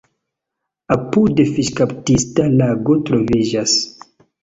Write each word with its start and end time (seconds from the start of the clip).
Apude 0.95 1.45
fiŝkaptista 1.51 2.49
lago 2.65 3.01
troviĝas. 3.11 3.81